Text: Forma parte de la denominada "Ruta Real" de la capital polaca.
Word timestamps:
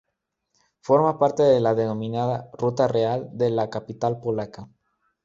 Forma 0.79 1.19
parte 1.19 1.43
de 1.43 1.59
la 1.59 1.75
denominada 1.75 2.49
"Ruta 2.53 2.87
Real" 2.87 3.29
de 3.33 3.51
la 3.51 3.69
capital 3.69 4.19
polaca. 4.19 4.67